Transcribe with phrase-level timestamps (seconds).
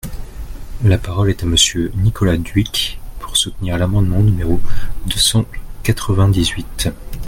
[0.83, 4.59] La parole est à Monsieur Nicolas Dhuicq, pour soutenir l’amendement numéro
[5.05, 5.45] deux cent
[5.83, 6.89] quatre-vingt-dix-huit.